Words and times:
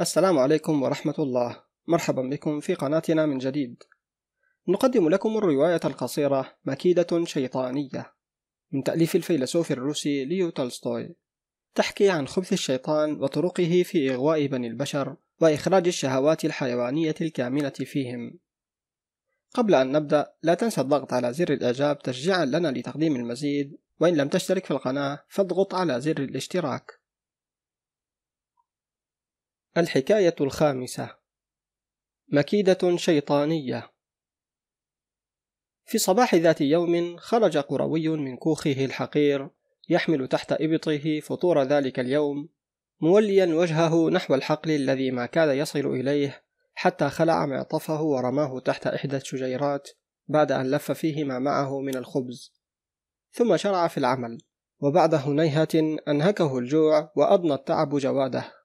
السلام 0.00 0.38
عليكم 0.38 0.82
ورحمة 0.82 1.14
الله. 1.18 1.62
مرحبا 1.86 2.22
بكم 2.22 2.60
في 2.60 2.74
قناتنا 2.74 3.26
من 3.26 3.38
جديد. 3.38 3.82
نقدم 4.68 5.08
لكم 5.08 5.36
الرواية 5.36 5.80
القصيرة 5.84 6.52
مكيدة 6.64 7.24
شيطانية 7.24 8.14
من 8.72 8.82
تأليف 8.82 9.16
الفيلسوف 9.16 9.72
الروسي 9.72 10.24
ليو 10.24 10.50
تولستوي. 10.50 11.14
تحكي 11.74 12.10
عن 12.10 12.28
خبث 12.28 12.52
الشيطان 12.52 13.20
وطرقه 13.20 13.82
في 13.82 14.14
إغواء 14.14 14.46
بني 14.46 14.66
البشر 14.66 15.16
وإخراج 15.40 15.86
الشهوات 15.86 16.44
الحيوانية 16.44 17.14
الكامنة 17.20 17.70
فيهم. 17.70 18.38
قبل 19.54 19.74
أن 19.74 19.92
نبدأ 19.92 20.32
لا 20.42 20.54
تنسى 20.54 20.80
الضغط 20.80 21.12
على 21.12 21.32
زر 21.32 21.52
الإعجاب 21.52 21.98
تشجيعا 21.98 22.44
لنا 22.44 22.68
لتقديم 22.68 23.16
المزيد. 23.16 23.78
وإن 24.00 24.16
لم 24.16 24.28
تشترك 24.28 24.64
في 24.64 24.70
القناة 24.70 25.24
فاضغط 25.28 25.74
على 25.74 26.00
زر 26.00 26.18
الاشتراك. 26.18 27.01
الحكاية 29.76 30.34
الخامسة. 30.40 31.16
مكيدة 32.28 32.96
شيطانية. 32.96 33.90
في 35.84 35.98
صباح 35.98 36.34
ذات 36.34 36.60
يوم 36.60 37.16
خرج 37.16 37.58
قروي 37.58 38.08
من 38.08 38.36
كوخه 38.36 38.84
الحقير 38.84 39.48
يحمل 39.88 40.28
تحت 40.28 40.52
إبطه 40.52 41.20
فطور 41.20 41.62
ذلك 41.62 42.00
اليوم 42.00 42.48
موليا 43.00 43.46
وجهه 43.46 44.10
نحو 44.10 44.34
الحقل 44.34 44.70
الذي 44.70 45.10
ما 45.10 45.26
كاد 45.26 45.56
يصل 45.56 45.86
إليه 45.86 46.42
حتى 46.74 47.08
خلع 47.08 47.46
معطفه 47.46 48.02
ورماه 48.02 48.60
تحت 48.60 48.86
إحدى 48.86 49.16
الشجيرات 49.16 49.88
بعد 50.28 50.52
أن 50.52 50.70
لف 50.70 50.92
فيه 50.92 51.24
ما 51.24 51.38
معه 51.38 51.80
من 51.80 51.96
الخبز. 51.96 52.52
ثم 53.32 53.56
شرع 53.56 53.88
في 53.88 53.98
العمل 53.98 54.38
وبعد 54.80 55.14
هنيهة 55.14 55.98
أنهكه 56.08 56.58
الجوع 56.58 57.12
وأضنى 57.16 57.54
التعب 57.54 57.98
جواده. 57.98 58.61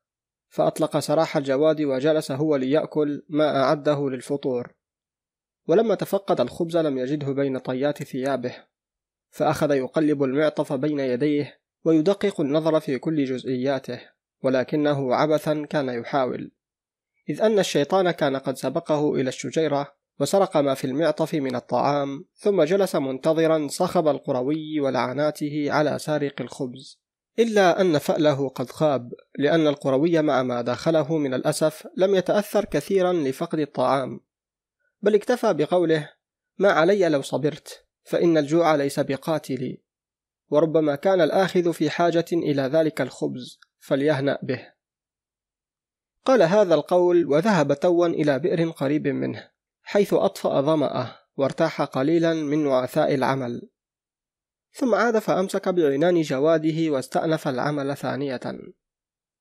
فأطلق 0.49 0.99
سراح 0.99 1.37
الجواد 1.37 1.81
وجلس 1.81 2.31
هو 2.31 2.55
ليأكل 2.55 3.25
ما 3.29 3.63
أعده 3.63 4.09
للفطور. 4.09 4.73
ولما 5.67 5.95
تفقد 5.95 6.41
الخبز 6.41 6.77
لم 6.77 6.98
يجده 6.98 7.31
بين 7.31 7.57
طيات 7.57 8.04
ثيابه 8.04 8.55
فأخذ 9.29 9.71
يقلب 9.71 10.23
المعطف 10.23 10.73
بين 10.73 10.99
يديه 10.99 11.59
ويدقق 11.84 12.41
النظر 12.41 12.79
في 12.79 12.98
كل 12.98 13.26
جزئياته 13.26 14.01
ولكنه 14.43 15.15
عبثا 15.15 15.65
كان 15.65 15.89
يحاول. 15.89 16.51
إذ 17.29 17.41
أن 17.41 17.59
الشيطان 17.59 18.11
كان 18.11 18.37
قد 18.37 18.57
سبقه 18.57 19.15
إلى 19.15 19.29
الشجيرة 19.29 19.93
وسرق 20.20 20.57
ما 20.57 20.73
في 20.73 20.85
المعطف 20.85 21.34
من 21.35 21.55
الطعام 21.55 22.26
ثم 22.35 22.63
جلس 22.63 22.95
منتظرا 22.95 23.67
صخب 23.67 24.07
القروي 24.07 24.79
ولعناته 24.79 25.71
على 25.71 25.99
سارق 25.99 26.41
الخبز. 26.41 27.01
إلا 27.40 27.82
أن 27.82 27.98
فأله 27.98 28.49
قد 28.49 28.70
خاب 28.70 29.13
لأن 29.38 29.68
القروي 29.68 30.21
مع 30.21 30.43
ما 30.43 30.62
داخله 30.62 31.18
من 31.18 31.34
الأسف 31.34 31.88
لم 31.98 32.16
يتأثر 32.16 32.66
كثيرا 32.66 33.13
لفقد 33.13 33.60
الطعام. 33.60 34.20
بل 35.02 35.16
اكتفى 35.16 35.54
بقوله 35.54 36.10
ما 36.57 36.71
علي 36.71 37.10
لو 37.10 37.21
صبرت 37.21 37.85
فإن 38.04 38.38
الجوع 38.38 38.76
ليس 38.76 38.99
بقاتلي. 38.99 39.82
وربما 40.49 40.96
كان 40.96 41.21
الآخذ 41.21 41.74
في 41.74 41.90
حاجة 41.90 42.26
إلى 42.34 42.62
ذلك 42.62 43.02
الخبز 43.02 43.60
فليهنأ 43.79 44.40
به. 44.44 44.74
قال 46.26 46.44
هذا 46.44 46.76
القول 46.76 47.26
وذهب 47.26 47.74
توا 47.74 48.07
إلى 48.07 48.40
بئر 48.40 48.70
قريب 48.70 49.07
منه 49.07 49.49
حيث 49.82 50.13
أطفأ 50.13 50.62
ظمأه 50.62 51.16
وارتاح 51.38 51.82
قليلا 51.82 52.34
من 52.34 52.63
نعثاء 52.63 53.13
العمل. 53.13 53.70
ثم 54.71 54.96
عاد 54.96 55.20
فأمسك 55.20 55.70
بعنان 55.70 56.21
جواده 56.21 56.91
واستأنف 56.91 57.48
العمل 57.48 57.98
ثانية. 57.98 58.40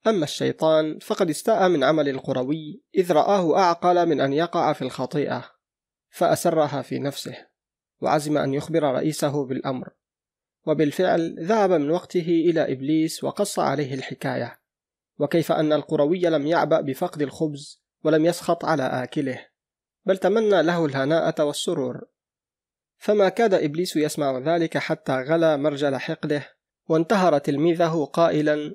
أما 0.07 0.25
الشيطان 0.25 0.99
فقد 0.99 1.31
استاء 1.31 1.69
من 1.69 1.85
عمل 1.85 2.09
القروي 2.09 2.83
إذ 2.95 3.13
رآه 3.13 3.59
أعقل 3.59 4.09
من 4.09 4.21
أن 4.21 4.33
يقع 4.33 4.73
في 4.73 4.83
الخطيئة 4.83 5.51
فأسرها 6.11 6.83
في 6.83 6.99
نفسه 6.99 7.47
وعزم 8.01 8.39
أن 8.39 8.55
يخبر 8.55 8.83
رئيسه 8.83 9.45
بالأمر. 9.45 9.89
وبالفعل 10.67 11.37
ذهب 11.41 11.71
من 11.71 11.91
وقته 11.91 12.45
إلى 12.51 12.73
إبليس 12.73 13.25
وقص 13.25 13.59
عليه 13.59 13.95
الحكاية. 13.95 14.61
وكيف 15.19 15.53
أن 15.53 15.73
القروي 15.73 16.21
لم 16.21 16.47
يعبأ 16.47 16.81
بفقد 16.81 17.23
الخبز 17.23 17.83
ولم 18.05 18.27
يسخط 18.27 18.65
على 18.65 18.83
آكله 18.83 19.47
بل 20.05 20.17
تمنى 20.17 20.63
له 20.63 20.87
الهناءة 20.87 21.45
والسرور. 21.45 22.05
فما 22.99 23.29
كاد 23.29 23.55
إبليس 23.55 23.97
يسمع 23.97 24.39
ذلك 24.39 24.79
حتى 24.79 25.13
غلا 25.13 25.57
مرجل 25.57 25.97
حقده 25.97 26.49
وانتهر 26.89 27.39
تلميذه 27.39 28.11
قائلا 28.13 28.75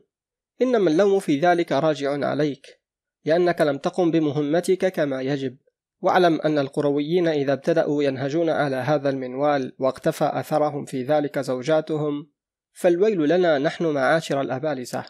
إنما 0.61 0.89
اللوم 0.89 1.19
في 1.19 1.39
ذلك 1.39 1.71
راجع 1.71 2.27
عليك 2.27 2.81
لأنك 3.25 3.61
لم 3.61 3.77
تقم 3.77 4.11
بمهمتك 4.11 4.93
كما 4.93 5.21
يجب. 5.21 5.57
واعلم 6.01 6.41
أن 6.41 6.59
القرويين 6.59 7.27
إذا 7.27 7.53
ابتدأوا 7.53 8.03
ينهجون 8.03 8.49
على 8.49 8.75
هذا 8.75 9.09
المنوال 9.09 9.75
واقتفى 9.79 10.31
أثرهم 10.33 10.85
في 10.85 11.03
ذلك 11.03 11.39
زوجاتهم 11.39 12.29
فالويل 12.71 13.29
لنا 13.29 13.57
نحن 13.57 13.85
معاشر 13.85 14.41
الأبالسة. 14.41 15.05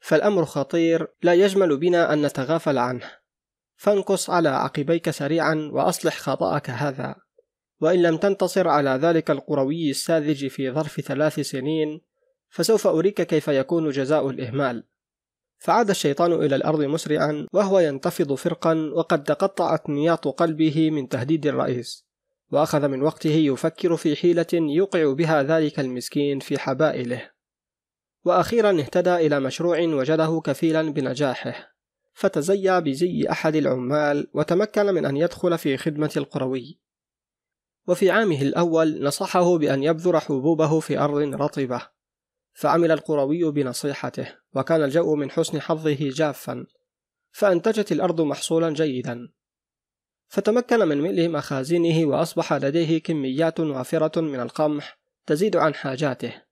فالأمر 0.00 0.44
خطير 0.44 1.06
لا 1.22 1.34
يجمل 1.34 1.76
بنا 1.76 2.12
أن 2.12 2.26
نتغافل 2.26 2.78
عنه. 2.78 3.10
فانقص 3.76 4.30
على 4.30 4.48
عقبيك 4.48 5.10
سريعا 5.10 5.70
وأصلح 5.72 6.18
خطأك 6.18 6.70
هذا. 6.70 7.14
وإن 7.80 8.02
لم 8.02 8.16
تنتصر 8.16 8.68
على 8.68 8.90
ذلك 8.90 9.30
القروي 9.30 9.90
الساذج 9.90 10.46
في 10.46 10.70
ظرف 10.70 11.00
ثلاث 11.00 11.40
سنين 11.40 12.00
فسوف 12.50 12.86
أريك 12.86 13.22
كيف 13.22 13.48
يكون 13.48 13.90
جزاء 13.90 14.30
الإهمال. 14.30 14.84
فعاد 15.58 15.90
الشيطان 15.90 16.32
إلى 16.32 16.56
الأرض 16.56 16.80
مسرعا 16.82 17.46
وهو 17.52 17.78
ينتفض 17.78 18.34
فرقا 18.34 18.90
وقد 18.94 19.24
تقطعت 19.24 19.90
نياط 19.90 20.28
قلبه 20.28 20.90
من 20.90 21.08
تهديد 21.08 21.46
الرئيس. 21.46 22.06
وأخذ 22.52 22.88
من 22.88 23.02
وقته 23.02 23.30
يفكر 23.30 23.96
في 23.96 24.16
حيلة 24.16 24.46
يوقع 24.52 25.12
بها 25.12 25.42
ذلك 25.42 25.80
المسكين 25.80 26.38
في 26.38 26.58
حبائله. 26.58 27.30
وأخيرا 28.24 28.70
اهتدى 28.70 29.16
إلى 29.16 29.40
مشروع 29.40 29.80
وجده 29.80 30.40
كفيلا 30.44 30.92
بنجاحه. 30.92 31.74
فتزيى 32.14 32.80
بزي 32.80 33.26
أحد 33.30 33.56
العمال 33.56 34.30
وتمكن 34.34 34.86
من 34.86 35.06
أن 35.06 35.16
يدخل 35.16 35.58
في 35.58 35.76
خدمة 35.76 36.10
القروي. 36.16 36.80
وفي 37.90 38.10
عامه 38.10 38.42
الأول 38.42 39.04
نصحه 39.04 39.58
بأن 39.58 39.82
يبذر 39.82 40.20
حبوبه 40.20 40.80
في 40.80 40.98
أرض 40.98 41.34
رطبة 41.42 41.82
فعمل 42.52 42.92
القروي 42.92 43.52
بنصيحته 43.52 44.34
وكان 44.54 44.82
الجو 44.82 45.14
من 45.14 45.30
حسن 45.30 45.60
حظه 45.60 45.98
جافا 46.00 46.66
فأنتجت 47.30 47.92
الأرض 47.92 48.20
محصولا 48.20 48.70
جيدا. 48.70 49.28
فتمكن 50.28 50.78
من 50.88 51.00
ملء 51.00 51.28
مخازنه 51.28 52.06
وأصبح 52.06 52.52
لديه 52.52 53.02
كميات 53.02 53.60
وافرة 53.60 54.20
من 54.20 54.40
القمح 54.40 54.98
تزيد 55.26 55.56
عن 55.56 55.74
حاجاته. 55.74 56.42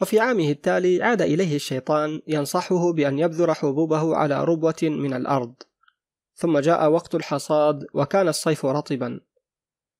وفي 0.00 0.20
عامه 0.20 0.50
التالي 0.50 1.02
عاد 1.02 1.22
إليه 1.22 1.56
الشيطان 1.56 2.20
ينصحه 2.26 2.92
بأن 2.92 3.18
يبذر 3.18 3.54
حبوبه 3.54 4.16
على 4.16 4.44
ربوة 4.44 4.82
من 4.82 5.14
الأرض. 5.14 5.54
ثم 6.34 6.58
جاء 6.58 6.90
وقت 6.90 7.14
الحصاد 7.14 7.86
وكان 7.94 8.28
الصيف 8.28 8.66
رطبا. 8.66 9.20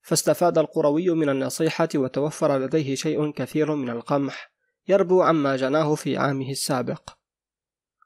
فاستفاد 0.08 0.58
القروي 0.58 1.10
من 1.10 1.28
النصيحة 1.28 1.88
وتوفر 1.94 2.58
لديه 2.58 2.94
شيء 2.94 3.32
كثير 3.32 3.74
من 3.74 3.90
القمح 3.90 4.50
يربو 4.88 5.22
عما 5.22 5.56
جناه 5.56 5.94
في 5.94 6.16
عامه 6.16 6.50
السابق. 6.50 7.10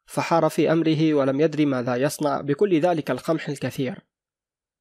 فحار 0.06 0.48
في 0.48 0.72
أمره 0.72 1.14
ولم 1.14 1.40
يدر 1.40 1.66
ماذا 1.66 1.96
يصنع 1.96 2.40
بكل 2.40 2.80
ذلك 2.80 3.10
القمح 3.10 3.48
الكثير. 3.48 3.98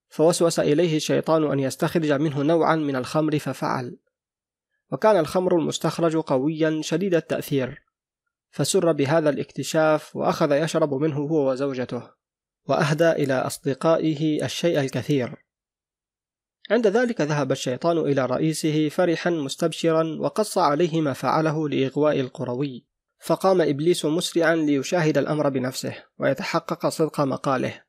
فوسوس 0.10 0.60
إليه 0.60 0.96
الشيطان 0.96 1.52
أن 1.52 1.60
يستخرج 1.60 2.12
منه 2.12 2.44
نوعا 2.44 2.76
من 2.76 2.96
الخمر 2.96 3.40
ففعل. 3.40 3.98
وكان 4.92 5.18
الخمر 5.18 5.58
المستخرج 5.58 6.18
قويا 6.18 6.82
شديد 6.82 7.16
التأثير. 7.16 7.84
فسر 8.52 8.92
بهذا 8.92 9.30
الاكتشاف 9.30 10.16
وأخذ 10.16 10.52
يشرب 10.52 10.94
منه 10.94 11.18
هو 11.18 11.52
وزوجته. 11.52 12.04
وأهدى 12.66 13.12
إلى 13.12 13.34
أصدقائه 13.34 14.46
الشيء 14.46 14.80
الكثير. 14.80 15.51
عند 16.72 16.88
ذلك 16.88 17.22
ذهب 17.22 17.52
الشيطان 17.52 17.98
إلى 17.98 18.26
رئيسه 18.26 18.90
فرحا 18.90 19.30
مستبشرا 19.30 20.18
وقص 20.20 20.58
عليه 20.58 21.02
ما 21.02 21.14
فعله 21.14 21.70
لإغواء 21.70 22.20
القروي 22.20 22.86
فقام 23.20 23.62
إبليس 23.62 24.06
مسرعا 24.06 24.56
ليشاهد 24.56 25.18
الأمر 25.18 25.50
بنفسه 25.50 25.96
ويتحقق 26.20 26.88
صدق 26.88 27.22
مقاله. 27.22 27.82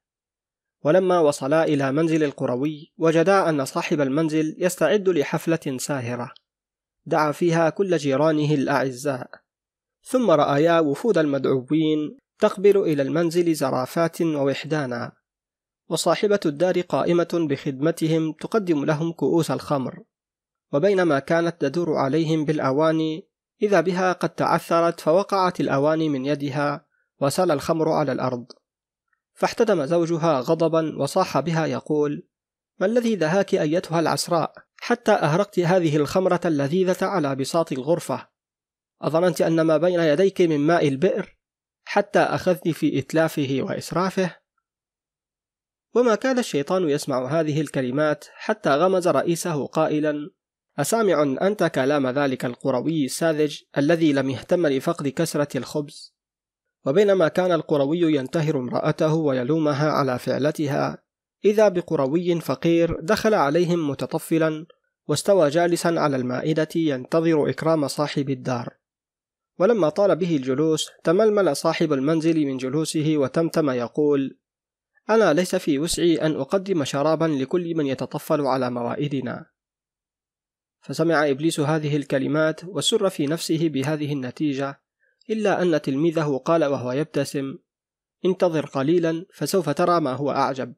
ولما 0.85 1.19
وصلا 1.21 1.65
إلى 1.65 1.93
منزل 1.93 2.25
القروي 2.25 2.93
وجدا 2.99 3.49
أن 3.49 3.65
صاحب 3.65 4.01
المنزل 4.01 4.57
يستعد 4.59 5.09
لحفلة 5.09 5.79
ساهرة. 5.79 6.31
دعا 7.07 7.33
فيها 7.33 7.71
كل 7.71 7.97
جيرانه 7.97 8.55
الأعزاء. 8.55 9.31
ثم 10.05 10.31
رأيا 10.31 10.81
وفود 10.81 11.19
المدعوين 11.19 12.17
تقبل 12.39 12.77
إلى 12.77 13.03
المنزل 13.03 13.55
زرافات 13.55 14.23
ووحدانا. 14.23 15.13
وصاحبة 15.89 16.41
الدار 16.47 16.81
قائمة 16.81 17.47
بخدمتهم 17.51 18.33
تقدم 18.33 18.85
لهم 18.85 19.13
كؤوس 19.13 19.51
الخمر. 19.51 20.03
وبينما 20.73 21.19
كانت 21.19 21.61
تدور 21.61 21.97
عليهم 21.97 22.45
بالأواني 22.45 23.29
إذا 23.63 23.81
بها 23.81 24.13
قد 24.13 24.29
تعثرت 24.29 25.01
فوقعت 25.01 25.61
الأواني 25.61 26.09
من 26.09 26.27
يدها 26.27 26.87
وسال 27.21 27.51
الخمر 27.51 27.89
على 27.89 28.13
الأرض. 28.13 28.47
فاحتدم 29.35 29.87
زوجها 29.87 30.41
غضبا 30.41 31.03
وصاح 31.03 31.41
بها 31.41 31.67
يقول 31.67 32.27
ما 32.81 32.87
الذي 32.87 33.15
دهاك 33.17 33.55
أيتها 33.55 34.01
العسراء؟ 34.01 34.53
حتى 34.77 35.13
أهرقت 35.13 35.59
هذه 35.59 35.97
الخمرة 35.97 36.41
اللذيذة 36.45 37.05
على 37.07 37.37
بساط 37.37 37.73
الغرفة. 37.73 38.29
أظننت 39.03 39.41
أن 39.43 39.61
ما 39.61 39.77
بين 39.77 40.01
يديك 40.01 40.41
من 40.41 40.59
ماء 40.59 40.89
البئر؟ 40.89 41.37
حتى 41.85 42.19
أخذت 42.19 42.69
في 42.69 42.99
إتلافه 42.99 43.59
وإسرافه 43.61 44.42
وما 45.95 46.15
كان 46.15 46.39
الشيطان 46.39 46.89
يسمع 46.89 47.41
هذه 47.41 47.61
الكلمات 47.61 48.25
حتى 48.35 48.71
غمز 48.71 49.09
رئيسه 49.09 49.67
قائلا 49.67 50.31
أسامع 50.79 51.23
أنت 51.23 51.65
كلام 51.65 52.07
ذلك 52.09 52.45
القروي 52.45 53.05
الساذج 53.05 53.59
الذي 53.79 54.13
لم 54.13 54.31
يهتم 54.31 54.67
لفقد 54.67 55.09
كسرة 55.09 55.59
الخبز؟ 55.59 56.15
وبينما 56.87 57.29
كان 57.29 57.53
القروي 57.53 58.01
ينتهر 58.01 58.59
امرأته 58.59 59.15
ويلومها 59.15 59.91
على 59.91 60.19
فعلتها 60.19 61.03
إذا 61.45 61.69
بقروي 61.69 62.41
فقير 62.41 63.01
دخل 63.01 63.35
عليهم 63.35 63.91
متطفلا 63.91 64.67
واستوى 65.07 65.49
جالسا 65.49 65.89
على 65.89 66.17
المائدة 66.17 66.69
ينتظر 66.77 67.51
إكرام 67.51 67.89
صاحب 67.89 68.31
الدار. 68.31 68.69
ولما 69.59 69.89
طال 69.89 70.17
به 70.17 70.37
الجلوس 70.37 70.89
تململ 71.05 71.57
صاحب 71.57 71.93
المنزل 71.93 72.47
من 72.47 72.57
جلوسه 72.57 73.15
وتمتم 73.17 73.71
يقول 73.71 74.39
أنا 75.11 75.33
ليس 75.33 75.57
في 75.57 75.79
وسعي 75.79 76.17
أن 76.17 76.37
أقدم 76.37 76.85
شرابا 76.85 77.25
لكل 77.25 77.75
من 77.75 77.87
يتطفل 77.87 78.41
على 78.41 78.71
موائدنا 78.71 79.47
فسمع 80.81 81.31
إبليس 81.31 81.61
هذه 81.61 81.97
الكلمات 81.97 82.65
وسر 82.65 83.11
في 83.11 83.27
نفسه 83.27 83.69
بهذه 83.69 84.13
النتيجة 84.13 84.83
إلا 85.31 85.63
أن 85.63 85.83
تلميذه 85.83 86.43
قال 86.45 86.65
وهو 86.65 86.93
يبتسم 86.93 87.59
انتظر 88.25 88.67
قليلا 88.67 89.27
فسوف 89.35 89.69
ترى 89.69 90.01
ما 90.01 90.13
هو 90.13 90.31
أعجب. 90.31 90.75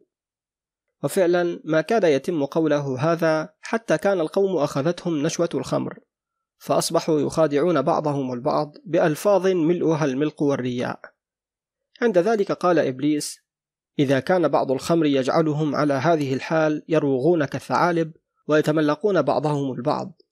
وفعلا 1.03 1.61
ما 1.65 1.81
كاد 1.81 2.05
يتم 2.05 2.45
قوله 2.45 3.13
هذا 3.13 3.55
حتى 3.61 3.99
كان 3.99 4.21
القوم 4.21 4.57
أخذتهم 4.57 5.23
نشوة 5.23 5.49
الخمر 5.55 5.99
فأصبحوا 6.59 7.21
يخادعون 7.21 7.83
بعضهم 7.83 8.33
البعض 8.33 8.73
بألفاظ 8.85 9.47
ملؤها 9.47 10.05
الملق 10.05 10.43
والرياء. 10.43 11.01
عند 12.03 12.19
ذلك 12.19 12.53
قال 12.53 12.79
إبليس 12.79 13.44
إذا 13.99 14.21
كان 14.21 14.49
بعض 14.49 14.71
الخمر 14.71 15.07
يجعلهم 15.07 15.75
على 15.75 15.95
هذه 15.95 16.35
الحال 16.35 16.83
يروغون 16.89 17.45
كالثعالب 17.45 18.13
ويتملقون 18.49 19.23
بعضهم 19.23 19.73
البعض. 19.73 20.23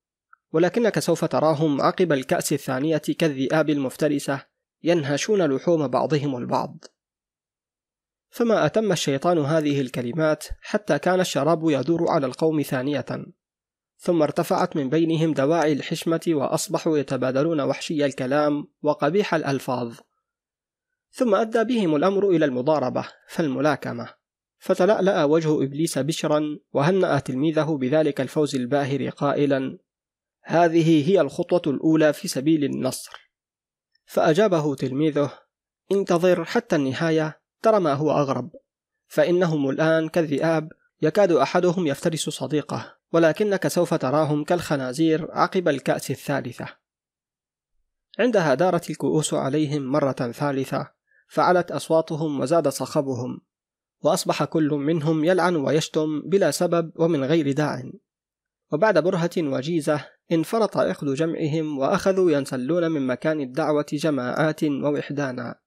ولكنك 0.53 0.99
سوف 0.99 1.25
تراهم 1.25 1.81
عقب 1.81 2.13
الكأس 2.13 2.53
الثانية 2.53 3.03
كالذئاب 3.19 3.71
المفترسة 3.71 4.47
ينهشون 4.83 5.43
لحوم 5.43 5.89
بعضهم 5.89 6.37
البعض. 6.37 6.85
فما 8.31 8.67
أتم 8.67 8.93
الشيطان 8.93 9.39
هذه 9.39 9.81
الكلمات 9.81 10.45
حتى 10.61 10.99
كان 10.99 11.21
الشراب 11.21 11.71
يدور 11.71 12.11
على 12.11 12.27
القوم 12.27 12.63
ثانية. 12.63 13.07
ثم 13.99 14.23
ارتفعت 14.23 14.77
من 14.77 14.89
بينهم 14.89 15.33
دواعي 15.33 15.73
الحشمة 15.73 16.21
وأصبحوا 16.29 16.99
يتبادلون 16.99 17.61
وحشي 17.61 18.07
الكلام 18.07 18.69
وقبيح 18.83 19.35
الألفاظ. 19.35 19.95
ثم 21.13 21.35
أدى 21.35 21.65
بهم 21.65 21.97
الأمر 21.97 22.29
إلى 22.29 22.45
المضاربة 22.45 23.09
فالملاكمة. 23.29 24.09
فتلألأ 24.59 25.25
وجه 25.25 25.63
إبليس 25.65 25.99
بشرا 25.99 26.59
وهنأ 26.73 27.19
تلميذه 27.19 27.79
بذلك 27.81 28.21
الفوز 28.21 28.57
الباهر 28.57 29.09
قائلا 29.09 29.79
هذه 30.43 31.11
هي 31.11 31.21
الخطوة 31.21 31.63
الأولى 31.67 32.13
في 32.13 32.29
سبيل 32.29 32.65
النصر. 32.65 33.33
فأجابه 34.05 34.75
تلميذه 34.75 35.33
انتظر 35.93 36.45
حتى 36.45 36.77
النهاية 36.77 37.41
ترى 37.63 37.81
ما 37.81 37.93
هو 37.95 38.11
أغرب. 38.11 38.51
فإنهم 39.07 39.71
الآن 39.71 40.09
كالذئاب 40.09 40.69
يكاد 41.03 41.33
أحدهم 41.33 41.87
يفترس 41.87 42.29
صديقه 42.29 42.97
ولكنك 43.13 43.69
سوف 43.69 43.95
تراهم 43.95 44.45
كالخنازير 44.45 45.29
عقب 45.31 45.69
الكأس 45.69 46.11
الثالثة. 46.11 46.69
عندها 48.19 48.55
دارت 48.55 48.91
الكؤوس 48.91 49.35
عليهم 49.35 49.83
مرة 49.83 50.13
ثالثة 50.13 51.02
فعلت 51.33 51.73
أصواتهم 51.73 52.41
وزاد 52.41 52.69
صخبهم 52.69 53.41
وأصبح 54.03 54.45
كل 54.45 54.69
منهم 54.69 55.25
يلعن 55.25 55.57
ويشتم 55.57 56.21
بلا 56.21 56.51
سبب 56.51 56.93
ومن 56.97 57.25
غير 57.25 57.53
داع. 57.53 57.83
وبعد 58.73 58.99
برهة 58.99 59.31
وجيزة 59.39 60.09
انفرط 60.33 60.77
عقد 60.77 61.09
جمعهم 61.09 61.79
وأخذوا 61.79 62.31
ينسلون 62.31 62.91
من 62.91 63.07
مكان 63.07 63.41
الدعوة 63.41 63.87
جماعات 63.93 64.65
ووحدانا 64.65 65.61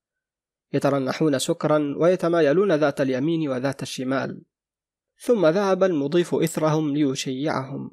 يترنحون 0.74 1.40
سكرا 1.40 1.96
ويتمايلون 1.98 2.72
ذات 2.72 3.02
اليمين 3.02 3.50
وذات 3.50 3.82
الشمال. 3.82 4.42
ثم 5.18 5.46
ذهب 5.46 5.84
المضيف 5.84 6.36
إثرهم 6.36 6.94
ليشيعهم 6.94 7.92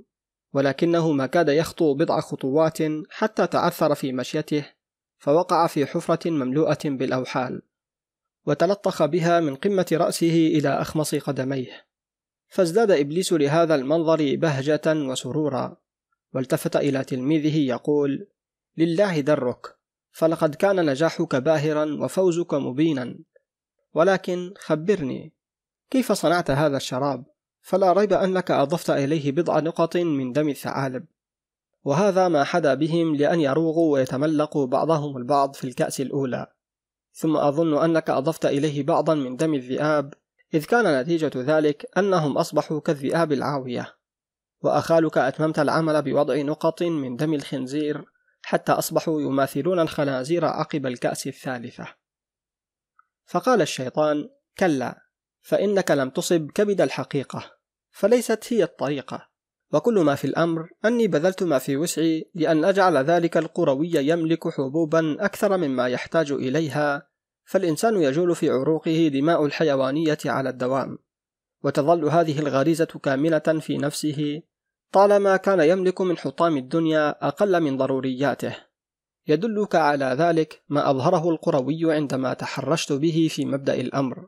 ولكنه 0.53 1.13
ما 1.13 1.27
كاد 1.27 1.49
يخطو 1.49 1.95
بضع 1.95 2.21
خطوات 2.21 2.79
حتى 3.11 3.47
تعثر 3.47 3.95
في 3.95 4.13
مشيته 4.13 4.67
فوقع 5.23 5.67
في 5.67 5.87
حفرة 5.87 6.31
مملوءة 6.31 6.79
بالأوحال 6.85 7.63
وتلطخ 8.47 9.05
بها 9.05 9.41
من 9.41 9.55
قمة 9.55 9.87
رأسه 9.93 10.47
إلى 10.47 10.69
أخمص 10.69 11.15
قدميه. 11.15 11.87
فازداد 12.49 12.91
إبليس 12.91 13.33
لهذا 13.33 13.75
المنظر 13.75 14.37
بهجة 14.37 14.83
وسرورا 14.87 15.77
والتفت 16.35 16.77
إلى 16.77 17.05
تلميذه 17.05 17.57
يقول 17.57 18.27
لله 18.77 19.21
درك 19.21 19.77
فلقد 20.13 20.55
كان 20.55 20.91
نجاحك 20.91 21.37
باهرا 21.37 22.05
وفوزك 22.05 22.55
مبينا. 22.55 23.19
ولكن 23.95 24.55
خبرني 24.59 25.33
كيف 25.91 26.13
صنعت 26.13 26.51
هذا 26.51 26.77
الشراب؟ 26.77 27.25
فلا 27.61 27.93
ريب 27.93 28.13
أنك 28.13 28.51
أضفت 28.51 28.91
إليه 28.91 29.33
بضع 29.33 29.61
نقط 29.61 29.97
من 29.97 30.33
دم 30.33 30.49
الثعالب. 30.49 31.05
وهذا 31.85 32.29
ما 32.29 32.45
حدا 32.45 32.75
بهم 32.75 33.17
لأن 33.17 33.41
يروغوا 33.41 33.93
ويتملقوا 33.93 34.67
بعضهم 34.67 35.17
البعض 35.17 35.55
في 35.55 35.65
الكأس 35.65 36.01
الأولى. 36.01 36.47
ثم 37.13 37.37
أظن 37.37 37.85
أنك 37.85 38.11
أضفت 38.11 38.47
إليه 38.47 38.83
بعضا 38.83 39.15
من 39.15 39.37
دم 39.37 39.55
الذئاب 39.55 40.15
إذ 40.55 40.65
كان 40.65 41.01
نتيجة 41.01 41.31
ذلك 41.37 41.87
أنهم 41.99 42.39
أصبحوا 42.39 42.81
كالذئاب 42.81 43.33
العاوية. 43.33 43.97
وأخالك 44.61 45.19
أتممت 45.19 45.59
العمل 45.59 46.03
بوضع 46.03 46.37
نقط 46.37 46.83
من 46.83 47.17
دم 47.17 47.35
الخنزير 47.35 48.05
حتى 48.43 48.73
أصبحوا 48.73 49.21
يماثلون 49.21 49.81
الخنازير 49.81 50.45
عقب 50.45 50.87
الكأس 50.87 51.27
الثالثة. 51.27 51.87
فقال 53.25 53.63
الشيطان 53.63 54.29
كلا 54.59 55.03
فإنك 55.41 55.91
لم 55.91 56.11
تصب 56.11 56.51
كبد 56.51 56.81
الحقيقة 56.81 57.53
فليست 57.91 58.53
هي 58.53 58.63
الطريقة. 58.63 59.32
وكل 59.73 60.01
ما 60.01 60.15
في 60.15 60.27
الأمر 60.27 60.69
أني 60.85 61.07
بذلت 61.07 61.43
ما 61.43 61.59
في 61.59 61.77
وسعي 61.77 62.31
لأن 62.35 62.65
أجعل 62.65 62.97
ذلك 62.97 63.37
القروي 63.37 63.91
يملك 63.95 64.49
حبوبا 64.49 65.17
أكثر 65.25 65.57
مما 65.57 65.89
يحتاج 65.89 66.33
إليها 66.33 67.13
فالإنسان 67.45 68.03
يجول 68.03 68.35
في 68.35 68.51
عروقه 68.51 69.11
دماء 69.15 69.47
الحيوانية 69.47 70.19
على 70.27 70.49
الدوام. 70.49 70.99
وتظل 71.65 72.05
هذه 72.05 72.39
الغريزة 72.39 72.85
كامنة 72.85 73.39
في 73.39 73.79
نفسه 73.79 74.43
طالما 74.93 75.37
كان 75.37 75.61
يملك 75.61 76.01
من 76.01 76.17
حطام 76.17 76.57
الدنيا 76.57 77.29
أقل 77.29 77.61
من 77.61 77.77
ضرورياته. 77.77 78.57
يدلك 79.29 79.75
على 79.75 80.05
ذلك 80.05 80.63
ما 80.69 80.91
أظهره 80.91 81.31
القروي 81.31 81.95
عندما 81.95 82.35
تحرشت 82.35 82.93
به 82.93 83.29
في 83.31 83.45
مبدأ 83.45 83.75
الأمر. 83.75 84.27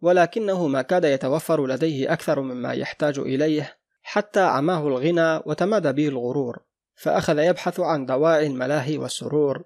ولكنه 0.00 0.66
ما 0.66 0.82
كاد 0.82 1.04
يتوفر 1.04 1.66
لديه 1.66 2.12
أكثر 2.12 2.40
مما 2.40 2.72
يحتاج 2.72 3.18
إليه 3.18 3.79
حتى 4.12 4.40
عماه 4.40 4.88
الغنى 4.88 5.42
وتمادى 5.46 5.92
به 5.92 6.08
الغرور 6.08 6.58
فأخذ 6.94 7.38
يبحث 7.38 7.80
عن 7.80 8.06
دواعي 8.06 8.46
الملاهي 8.46 8.98
والسرور 8.98 9.64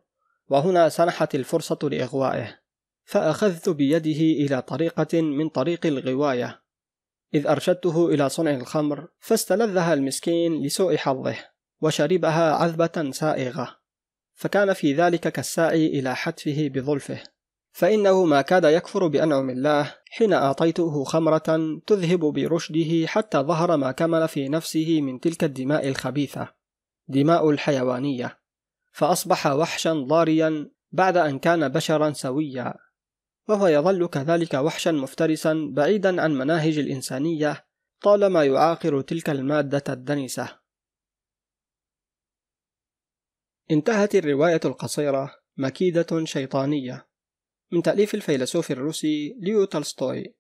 وهنا 0.49 0.89
سنحت 0.89 1.35
الفرصة 1.35 1.79
لإغوائه 1.83 2.59
فأخذت 3.05 3.69
بيده 3.69 4.45
إلى 4.45 4.63
طريقة 4.63 5.23
من 5.23 5.49
طريق 5.49 5.87
الغواية 5.87 6.63
إذ 7.35 7.47
أرشدته 7.47 8.09
إلى 8.09 8.29
صنع 8.29 8.51
الخمر 8.51 9.09
فاستلذها 9.19 9.95
المسكين 9.95 10.63
لسوء 10.63 10.97
حظه 10.97 11.37
وشربها 11.81 12.53
عذبة 12.53 13.11
سائغة 13.11 13.77
فكان 14.35 14.73
في 14.73 14.95
ذلك 14.95 15.29
كالساعي 15.29 15.87
إلى 15.87 16.17
حتفه 16.17 16.69
بظلفه. 16.75 17.23
فإنه 17.75 18.25
ما 18.25 18.43
كاد 18.43 18.65
يكفر 18.65 19.07
بأنعم 19.07 19.51
الله 19.51 19.95
حين 20.11 20.33
أعطيته 20.33 21.05
خمرة 21.05 21.81
تذهب 21.87 22.21
برشده 22.21 23.07
حتى 23.07 23.39
ظهر 23.39 23.77
ما 23.77 23.93
كمل 23.93 24.29
في 24.29 24.49
نفسه 24.49 25.01
من 25.01 25.21
تلك 25.21 25.45
الدماء 25.45 25.89
الخبيثة 25.89 26.55
دماء 27.09 27.51
الحيوانية. 27.51 28.39
فأصبح 28.93 29.47
وحشا 29.47 29.93
ضاريا 29.93 30.71
بعد 30.93 31.17
أن 31.17 31.39
كان 31.39 31.69
بشرا 31.69 32.13
سويا. 32.13 32.75
وهو 33.49 33.67
يظل 33.67 34.07
كذلك 34.07 34.55
وحشا 34.55 34.91
مفترسا 34.91 35.71
بعيدا 35.73 36.23
عن 36.23 36.35
مناهج 36.35 36.79
الإنسانية 36.79 37.67
طالما 38.01 38.45
يعاقر 38.45 39.01
تلك 39.01 39.31
المادة 39.31 39.85
الدنسة 39.89 40.59
انتهت 43.71 44.15
الرواية 44.15 44.61
القصيرة 44.65 45.35
مكيدة 45.57 46.25
شيطانية. 46.25 47.14
من 47.73 47.83
تأليف 47.83 48.15
الفيلسوف 48.15 48.71
الروسي 48.71 49.37
ليو 49.41 49.65
تولستوي. 49.65 50.35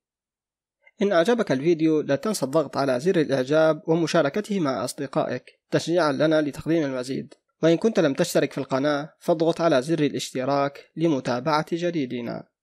إن 1.02 1.12
أعجبك 1.12 1.52
الفيديو 1.52 2.00
لا 2.00 2.16
تنسى 2.16 2.46
الضغط 2.46 2.76
على 2.76 3.00
زر 3.00 3.20
الإعجاب 3.20 3.82
ومشاركته 3.88 4.60
مع 4.60 4.84
أصدقائك 4.84 5.44
تشجيعا 5.70 6.12
لنا 6.12 6.42
لتقديم 6.42 6.84
المزيد. 6.84 7.34
وإن 7.62 7.76
كنت 7.76 8.00
لم 8.00 8.14
تشترك 8.14 8.52
في 8.52 8.58
القناة 8.58 9.14
فاضغط 9.18 9.60
على 9.60 9.82
زر 9.82 9.98
الاشتراك 9.98 10.90
لمتابعة 10.96 11.66
جديدنا. 11.72 12.53